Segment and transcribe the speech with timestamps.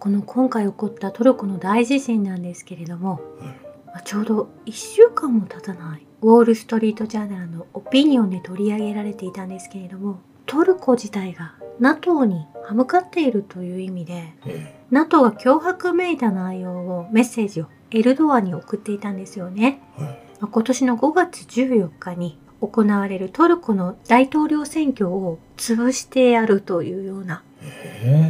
[0.00, 3.20] この今回起こったトルコの大地震なんですけれども、
[3.86, 14.34] まあちょうど1週間も経たないウォール・ストリート・ジャーナルのオピニオンで取り上げられていたんですけれどもトルコ自体が NATO に歯向かっているという意味で
[14.90, 19.80] NATO が脅迫めいた内容をメッセージをエルドアに送っていたんですよね。
[20.40, 27.42] 今年の5月14日に行われるトルコの大統領選挙を潰してやるというような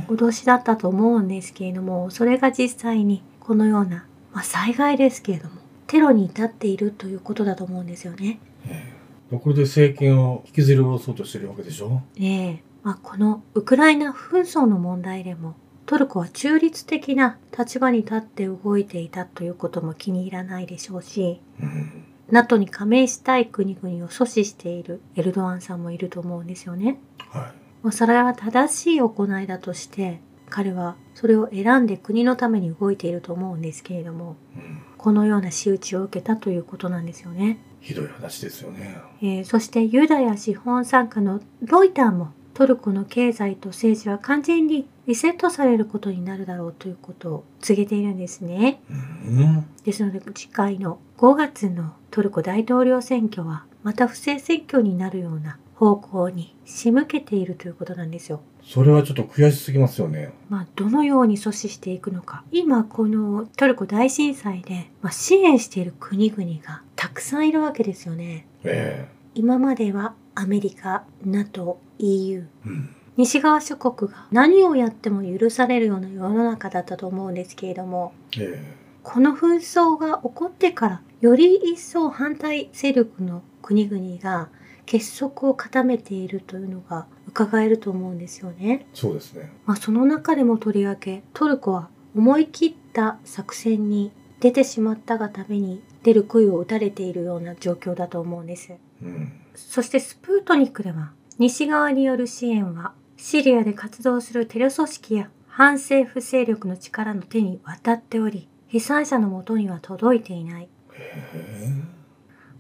[0.09, 8.39] 脅しだったと思うんですけれどもそれが実際にこのような、まあ、災害ですけれどもテロに至っているということだと思うんですよね。
[8.67, 8.95] え
[9.33, 9.37] え。
[9.37, 12.03] これで政権を引きずり下ろそうとしてるわけでしょ？
[12.19, 12.63] ええ。
[12.83, 15.55] まあ、このウクライナ紛争の問題でも
[15.87, 22.05] トルコは中立的な立場に立って動いていたということも気に入らないでしょうしうん。
[22.31, 26.99] NATO に加盟したい国々を阻止しているエルドアンさんもいると思うんですよね。
[27.29, 27.53] は
[27.85, 37.59] まあそれは正しい行いだとして彼はそれを選んで国のために動いていると思うんですけれどもい、うん、このような仕打ちを受けたということなんですよね。
[37.81, 48.81] ひどい話ですよねえーそしてユダヤ資本参加のロイターもトルコの経済と政治は完全にリセットされることになるだろうということを告げているんですね。
[48.89, 58.41] うんですので次回の5月のトルコ大統領選挙はまた不正選挙になるような方向に仕向けているということなんですよ。
[58.63, 60.33] それはちょっと悔しすぎますよね。
[60.49, 62.45] まあ、どのように阻止していくのか。
[62.53, 68.47] 今このトルコ大震災で、まあ、支援している国々がたくさんいるわけですよね。
[68.63, 72.95] え今まではアメリカ NATO EU えうん。
[73.17, 78.63] 西側諸国が何をやっても許されるような世の中だったと思うんですけれどもえ。
[79.03, 84.49] この紛争が起こってからより一層反対勢力の国々が
[84.87, 88.81] 結束を固めているというのが伺えると思うんですよね。
[88.83, 98.75] えそうですねまあ、その中でもとりわけトルコは思い切った作戦に出てしまったがために出る杭を打たれているような状況だと思うんです。
[99.03, 110.69] うんそしてスプートニクでは西側による支援はシリアで活動するテロ組織や反政府勢力の力の手に渡っており被災者のもとには届いていない。
[110.97, 111.23] え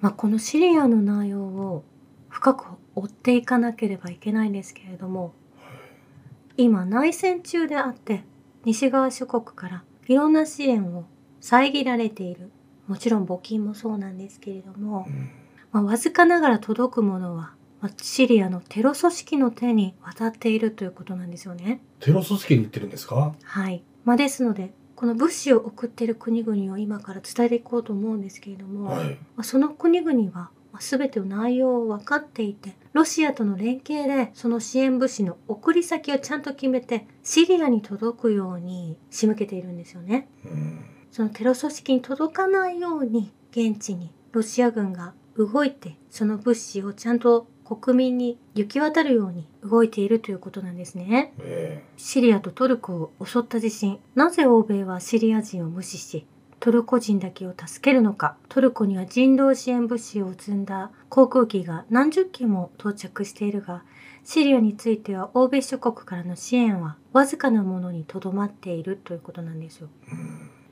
[0.00, 1.84] まあ、このシリアの内容を
[2.34, 2.65] 深く
[2.97, 5.33] 追っていかなければいけないんですけれども
[6.56, 8.25] 今内戦中であって
[8.65, 11.05] 西側諸国からいろんな支援を
[11.41, 12.50] 遮られている
[12.89, 15.06] もちろん募金もそうなんですけれども
[15.71, 21.81] まあ、わずかながら届くものは、まあシリアのテロ組織の手に渡っているということなんですよね。
[21.99, 23.34] テロ組織に行ってるんですか？
[23.43, 23.83] はい。
[24.05, 40.28] まあ、ですのでこの物資を送っている国々を今から伝えていこうと思うんですけれども、はいまあ、その国々はまあ全ての内容を分かっていてロシアとの連携でその支援物資の送り先をちゃんと決めてシリアに届くように仕向けているんですよね。
[40.44, 51.32] うんそのテロ組織に届かないように現地にロシア軍が動いてその物資をちゃんと国民に行き渡るように動いているということなんですね。
[51.38, 56.26] えシリアとトルコを襲った地震なぜ欧米はシリア人を無視し
[56.64, 58.38] トルコ人だけを助けるのか。
[58.48, 60.92] トルコには人道支援物資を積んだ。
[61.10, 63.84] 航空機が何十機も到着しているが
[64.25, 69.91] シリアについては欧米諸国からの支援はわずかなものにとどまっているということなんですよ。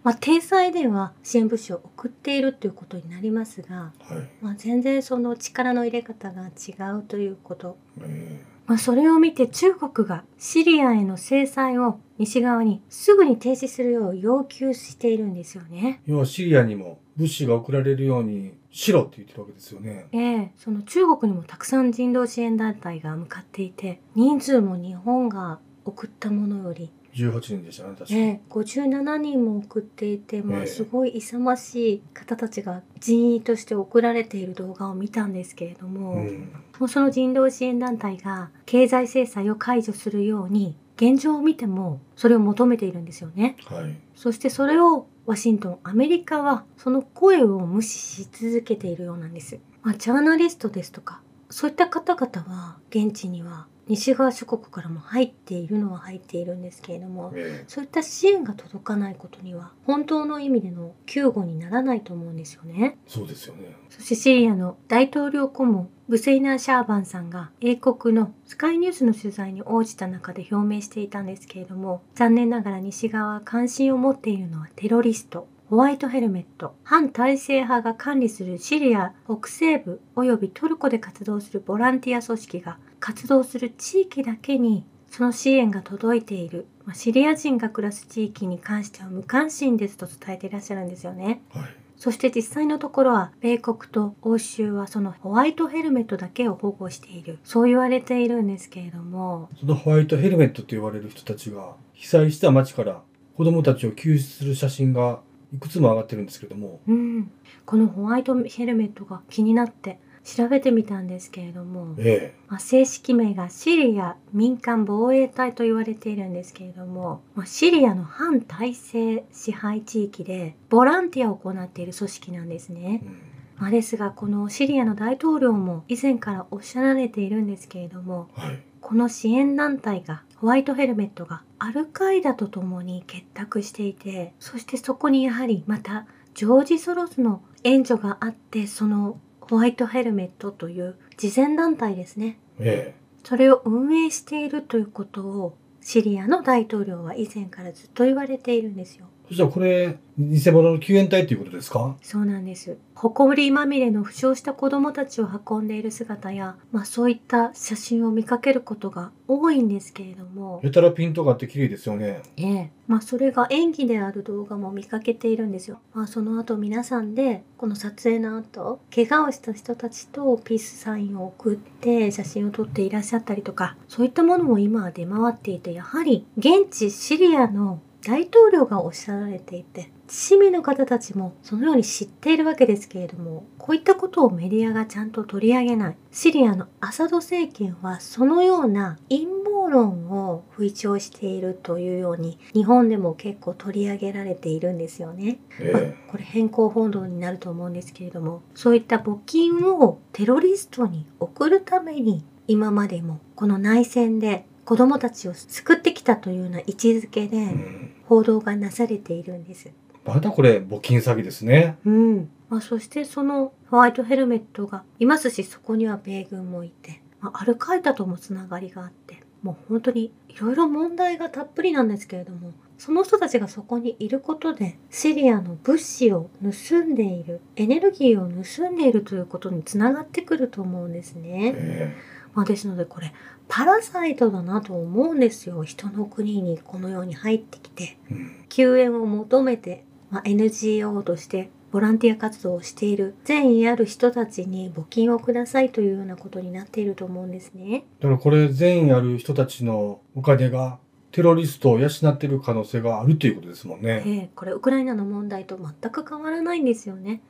[0.03, 3.93] まあ、体裁では支援物資を送っているということになりますが、はい。
[4.41, 7.77] まあ、全然その力の入れ方が違うということ。
[8.01, 8.43] え
[8.73, 16.01] まあ、それを見て中国がシリアへの制裁を西側にすぐに停止するよう要求しているんですよね。
[16.07, 43.57] え要はシリアにも物資が送られるようにしろって言ってるわけですよねええその中国にもたくさん人道支援団体が向かっていて人数も日本が送ったものより、18人でしたね確かええ57人も送っていて、まあ、ええすごい勇ましい方たちが人員として送られている動画を見たんですけれども、うんもうその人道支援団体が経済制裁を解除するように現状を見てもそれを求めているんですよね。
[43.67, 49.59] はいそしてそれをワシントン、アメリカはその声を無視し続けているようなんです。
[49.83, 51.21] まあ、ジャーナリストですとか、
[51.51, 62.97] そういった方々は現地には西側諸国からも入っているのは入っているんですけれども、えそういった支援が届かないことには本当の意味での救護にならないと思うんですよね。
[62.97, 63.77] えそうですよね。
[63.91, 76.75] そしてシリアの大統領顧問ブセイナー・シャーバンさんが英国のスカイニュースの取材に応じた中で表明していたんですけれども残念ながら西側は関心を持っているのはテロリストホワイトヘルメット。
[76.85, 86.67] 反体制派が管理するシリア北西部及びトルコで活動するボランティア組織が活動する地域だけにその支援が届いている。
[86.85, 91.43] まあ、シリア人が暮らす地域に関しては無関心ですと伝えていらっしゃるんですよね。
[91.51, 91.65] はい。
[91.97, 97.41] そして実際のところは米国と欧州はそのホワイトヘルメットだけを保護している。
[97.43, 99.49] そう言われているんですけれども。
[99.59, 103.03] そのホワイトヘルメットと言われる人たちが被災した町から
[103.37, 105.21] 子供たちを救出する写真が
[105.53, 107.31] いくつも上がってるんですけども、うん、
[107.67, 123.01] このホワイトヘルメットが気になって調べてみたんですけれども、えまあ、正式名がシリア民間防衛隊と言われているんですけれども、まあ、シリアの反体制支配地域でボランティアを行っている組織なんですえね。
[123.05, 128.63] うんまあ、ですがこのシリアの大統領も以前からおっしゃられているんですけれどもはい。
[128.81, 139.19] この支援団体がホワイトヘルメットがアルカイダと共に結託していてそしてそこにやはりまたジョージ・ソロスの援助があってその
[139.49, 142.95] ホワイトヘルメットという慈善団体ですねえ
[143.25, 149.07] それを運営しているということをシリアの大統領は以前からずっと言われているんですよ。
[149.33, 151.97] えそしたらこれ、偽物の救援隊ということですか？
[152.03, 152.77] そうなんです。
[152.95, 162.21] 埃まみれの負傷した子供たちを運んでいる姿や、まあそういった写真を見かけることが多いんですけれども、やたらピントがあって綺麗ですよね。
[162.37, 165.81] ええ、まあそれが演技である動画も見かけているんですよ。
[165.95, 185.97] まあその後皆さんでこの撮影の後、怪我をした人たちとピースサインを送って写真を撮っていらっしゃったりとか、そういったものも今は出回っていて、やはり現地シリアの大統領がおっしゃられていて、市民の方たちもそのように知っているわけですけれども、こういったことをメディアがちゃんと取り上げない。
[186.11, 195.39] シリアのアサド政権はそのような陰謀論を吹聴しているというように、日本でも結構取り上げられているんですよね。
[195.61, 207.92] まあえこれ変更報道になると思うんですけれども、そういった募金をテロリストに送るために、今までもこの内戦で子供たちを救ってきたというような位置づけでん。
[208.07, 209.71] 報道がなされているんです。
[210.05, 211.77] まだこれ、募金詐欺ですね。
[211.85, 212.31] うん。
[212.49, 231.55] まあ、そしてそのホワイトヘルメットがいますし、そこには米軍もいて、まあ、アルカイダともつながりがあって、もう本当にいろいろ問題がたっぷりなんですけれども、その人たちがそこにいることで、シリアの物資を盗んでいる、エネルギーを盗んでいるということにつながってくると思うんですね。
[231.57, 231.97] え
[232.35, 233.13] まあ、ですのでこれ、
[233.55, 235.63] パラサイトだなと思うんですよ。
[235.63, 237.99] 人の国にこのように入ってきて。
[238.11, 238.45] えうん。
[238.49, 247.85] 救援を求めて、まあ、NGO としてボランティア活動をしている善意ある人たちに募金をくださいというようなことになっていると思うんですね。
[248.01, 250.79] だからこれ、善意ある人たちのお金が
[251.11, 254.03] テロリストを養っている可能性があるということですもんね。
[254.07, 257.21] ええこれウクライナの問題と全く変わらないんですよね。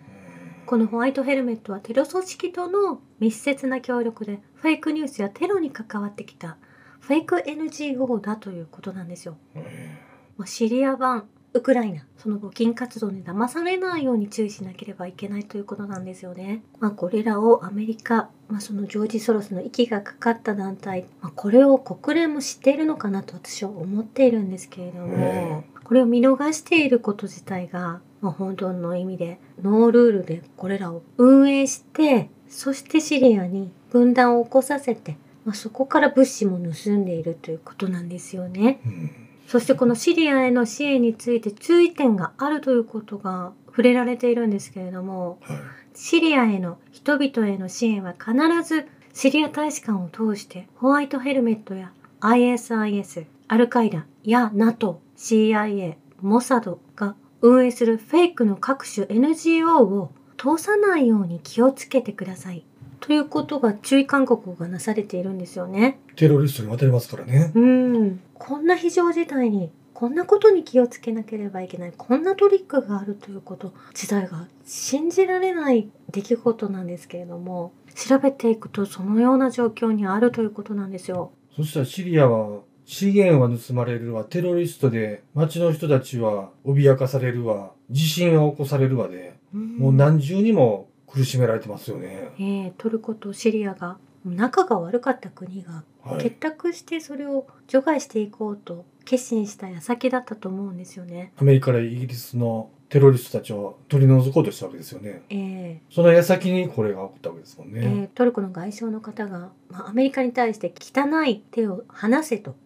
[0.72, 6.56] このホワイトヘルメットはテロ組織との密接な協力でフェイクニュースやテロに関わってきた
[7.00, 9.36] フェイク NGO だということなんですよ。
[9.54, 9.98] え
[10.38, 16.62] まあシリア版ウクライナ、その募金活動に騙されないように注意しなければいけないということなんですよね。
[16.80, 38.80] まあ、これらをアメリカ、まあ、そのジョージ・ソロスの息がかかった団体、まあ、これを国連も知っているのかなと私は思っているんですけれども、えこれを見逃していること自体が、まあ、本当の意味でノールールでこれらを運営して、そしてシリアに分断を起こさせて、まあ、そこから物資も盗んでいるということなんですよね。
[38.86, 39.10] うん。
[39.48, 45.58] そしてこのシリアへの支援について注意点があるということが触れられているんですけれども、はい。
[45.94, 48.32] シリアへの人々への支援は必
[48.62, 62.64] ずシリア大使館を通してホワイトヘルメットや ISIS、アルカイダや NATO、CIA、モサドが運営するフェイクの各種 NGO を通さないように気をつけてください。
[63.00, 65.98] ということが注意勧告がなされているんですよね。
[66.14, 67.50] テロリストに渡りますからね。
[67.54, 81.30] うん、こんな非常事態にこんなことに気をつけなければいけないこんなトリックがあるということ自体が信じられない出来事なんですけれども調べていくとそのような状況にあるということなんですよ。
[81.54, 92.28] そしたらシリアは資源は盗まれるわ、テロリストで町の人たちは脅かされるわ、地震は起こされるわで、もう何重にも苦しめられてますよね。
[92.38, 96.30] えートルコとシリアが仲が悪かった国が結はい。
[96.32, 101.32] 託してそれを除外していこうと決心した矢先だったと思うんですよね。
[101.36, 105.22] アメリカやイギリスのテロリストたちを取り除こうとしたわけですよね。
[105.30, 107.86] えーその矢先にこれが起こったわけですもんえね。
[107.86, 112.56] ートルコの外相の方が、まあ、アメリカに対して汚い手を離せとうん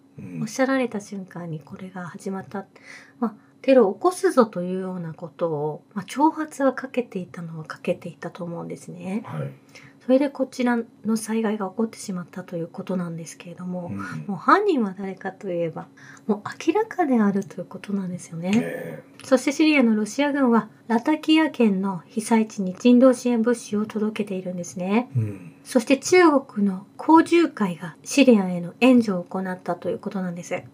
[0.41, 2.67] おっしゃられた瞬間にこれが始まった、
[3.21, 9.23] まあ、テロを起こすぞというようなことを、まあ、挑発はかけていたのはかけていたと思うんですね。
[9.27, 9.51] はい。
[10.07, 13.97] それでこちらの災害が起こってしまったということなんですけれども、うん
[14.29, 15.89] もう犯人は誰かといえば
[16.29, 18.53] もう明らかであるということなんですよね。
[18.55, 25.11] えそしてシリアのロシア軍はラタキア県の被災地に人道支援物資を届けているんですね。
[25.17, 25.53] えうん。
[25.65, 30.55] そして中国の工獣会がシリアへの援助を行ったということなんです。
[30.55, 30.65] はい。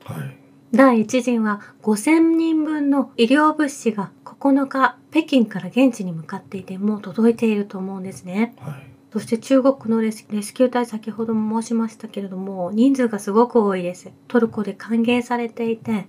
[0.75, 8.55] 第一陣は5000人分の医療物資が9日北京から現地に向かっていてもう届いていると思うんですね。
[8.59, 8.92] はい。
[9.13, 14.11] そして中国のレスレスキュー隊先ほども申しましたけれども人数がすごく多いです。
[14.27, 16.07] トルコで歓迎されていて、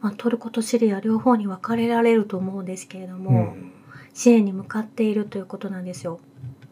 [0.00, 3.72] まあ、トルコとシリア両方に分かれられると思うんですけれども、うん。
[4.14, 6.18] 支援に向かっているということなんですよ。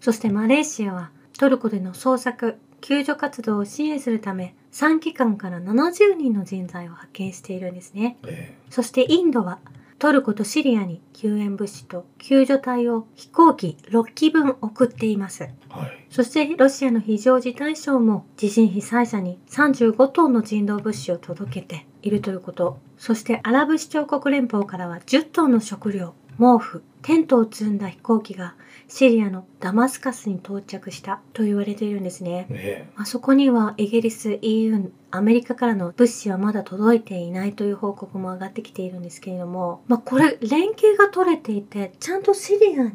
[0.01, 8.17] そしてマレーシアはトルコでの捜索、救助活動を支援するため3機関から70人の人材を派遣しているんですね。
[8.27, 9.59] えそしてインドは
[10.05, 15.45] トルコとシリアに救援物資と救助隊を飛行機6機分送っています。
[15.45, 16.07] えはい。
[16.11, 22.77] そしてロシアの非常事態省も地震被災者に35トンの人道物資を届けているということ。
[22.99, 28.55] そしてアラブ首長国連邦からは10トンの食料、毛布、テントを積んだ飛行機が
[28.89, 32.47] シリアのダマスカスに到着したと言われているんですね。
[32.51, 42.93] えあそこにはイギリス、EU、アメリカからの物資はまだ届いていないという報告も上がってきているんですけれども、まあこれ連携が取れていて、ちゃんとシリアに。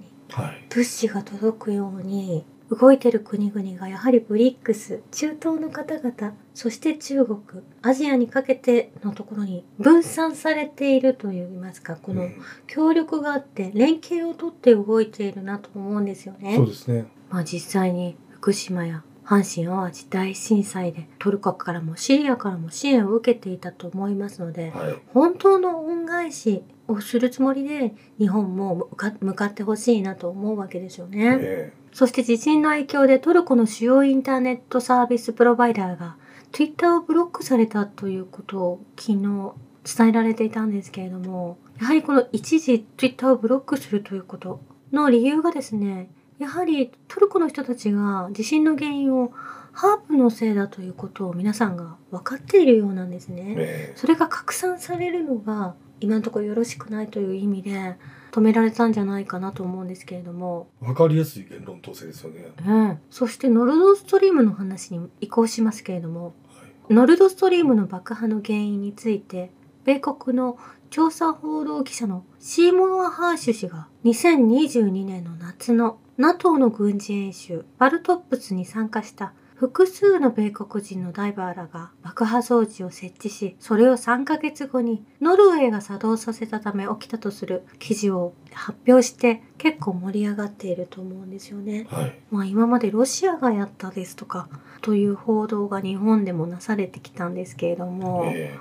[0.70, 7.40] 物資が届くように動いてる国々がやはりブリックス、中東の方々、そして中国、
[7.82, 12.36] アジアにかけてのところに分散されているといいますか、このうん
[12.68, 16.56] 協力があって連携をとって動いているなと思うんですよね。
[16.56, 17.06] そうですね。
[17.30, 24.96] まあ実際に福島や阪神・淡路大震災でトルコからもシリアからも支援を受けていたと思いますので、はい。
[25.14, 31.38] 本当の恩返しをするつもりで日本も向か向かってほしいなと思うわけですよね。
[31.40, 36.16] えそして地震の影響でトルコの主要インターネットサービスプロバイダーが
[36.52, 39.54] Twitter をブロックされたということを昨日
[39.84, 49.32] 伝えられていたんですけれども、やはりこの一時 Twitter をブロックするということの理由がですね、やはりトルコの人たちが地震の原因を
[49.72, 53.56] ハープのせいだということを皆さんが分かっているようなんですえね。
[53.58, 57.96] えそれが拡散されるのが今のところよろしくないという意味で
[58.32, 62.52] 止められたんじゃないかなと思うんですけれども、えわかりやすい言論統制ですよね。
[62.66, 66.94] うん、そしてノルドストリームの話に移行しますけれどもはい。
[66.94, 69.52] ノルドストリームの爆破の原因について
[69.86, 70.58] 米国の
[70.90, 91.88] 調査報道記者のシーモア・ハーシュ氏が2022年の夏の NATO の軍事演習バルトップスに参加した複数の米国人のダイバーらが爆破装置を設置し、それを3ヶ月後にノルウェーが作動させたため起きたとする記事を発表して結構盛り上がっていると思うんですよね。
[91.90, 92.18] はい。
[92.32, 94.48] まあ今までロシアがやったですとか
[94.80, 98.58] という報道が日本でもなされてきたんですけれども、え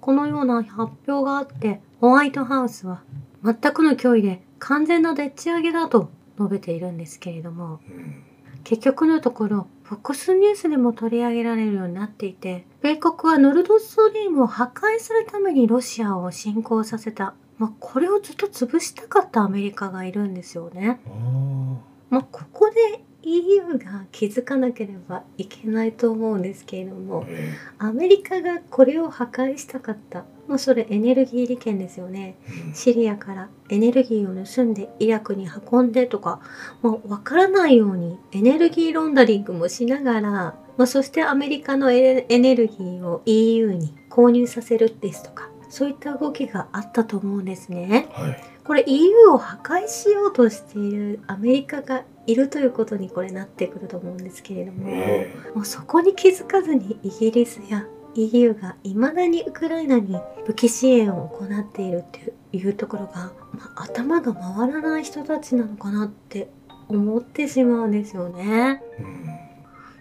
[0.00, 3.04] このような発表があってホワイトハウスは
[3.44, 8.31] 全くの脅威で完全なでっち上げだと述べているんですけれども、えうん。
[8.64, 21.00] 結局のところ FOX ニュースでも取り上げられるようになっていて米国はノルドストリームを破壊するためにロシアを侵攻させた、まあ、これをずっと潰したかったアメリカがいるんですよね。
[21.06, 26.98] あまあ、ここで EU が気づかなければいけないと思うんですけれどあ。
[26.98, 36.40] もえアメリカがこれを破壊したかった、まあ、それエネルギー利権ですよねえうんシリアからエネルギーを盗んでイラクに運んでとか、
[36.82, 48.06] まあ、わからないようにエネルギーロンダリングもしながら、まあ、そしてアメリカのエエネルギーを EU に購入させるですとかそういった動きがあったと思うんですね。
[48.12, 48.52] はい。
[48.62, 66.48] これ EU を破壊しようとしているアメリカがいるということにこれなってくると思うんですけれども、えもうそこに気づかずにイギリスや EU が未だにウクライナに武器支援を行っているっていうところが、まあ頭が回らない人たちなのかなって
[66.88, 68.82] 思ってしまうんですよね。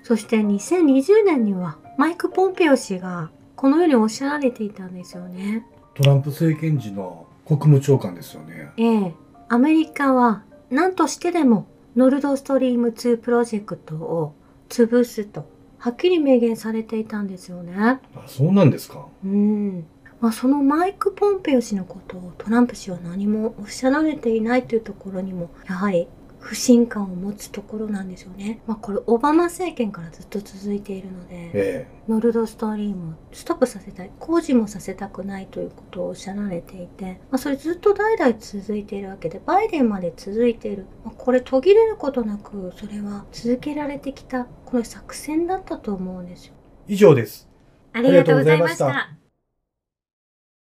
[0.03, 5.65] そして2020年にはマイク・ポンペオ氏がこのようにおっしゃられていたんですよね。
[5.93, 8.71] トランプ政権時の国務長官ですよね。
[8.77, 9.15] ええ、
[9.49, 14.33] アメリカは何としてでもノルドストリーム2プロジェクトを
[14.69, 15.45] 潰すと
[15.77, 17.73] はっきり明言されていたんですよね。
[17.75, 19.07] あ、そうなんですか。
[19.25, 19.85] うん。
[20.19, 26.07] まあそのマイク・ポンペオ氏のことをトランプ氏は何もおっしゃられていないというところにもやはり
[26.41, 28.61] 不信感を持つところなんですよね。
[28.65, 40.87] まあこれオバマ政権からずっと続いているので、えノルドストリームをストップさせたい、工事もさせたくないということをおっしゃられていて、まあそれずっと代々続いているわけで、バイデンまで続いている。
[41.05, 46.53] まあ、これ途切れることなく、それは続けられてきた、これ作戦だったと思うんですよ。
[46.87, 47.47] 以上です。
[47.93, 49.20] ありがとうございました